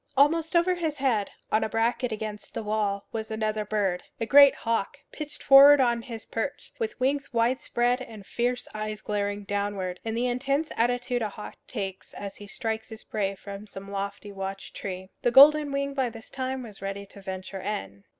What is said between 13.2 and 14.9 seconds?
from some lofty watch